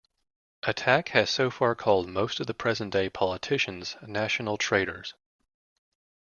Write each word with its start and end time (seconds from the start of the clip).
Attack 0.63 1.09
has 1.09 1.29
so 1.29 1.51
far 1.51 1.75
called 1.75 2.09
most 2.09 2.39
of 2.39 2.47
the 2.47 2.55
present-day 2.55 3.11
politicians 3.11 3.95
national 4.01 4.57
traitors. 4.57 5.13